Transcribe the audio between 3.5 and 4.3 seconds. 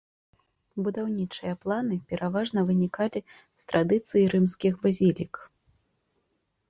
з традыцыі